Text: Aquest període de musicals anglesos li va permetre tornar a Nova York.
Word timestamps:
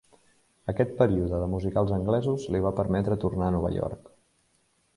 Aquest 0.71 0.93
període 1.01 1.41
de 1.43 1.49
musicals 1.51 1.93
anglesos 1.99 2.47
li 2.55 2.63
va 2.69 2.73
permetre 2.81 3.19
tornar 3.25 3.51
a 3.51 3.55
Nova 3.57 3.73
York. 3.79 4.13